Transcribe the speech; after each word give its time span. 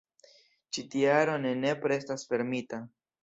Ĉi 0.77 0.83
tia 0.95 1.11
aro 1.17 1.35
ne 1.43 1.51
nepre 1.65 1.99
estas 2.03 2.25
fermita. 2.31 2.81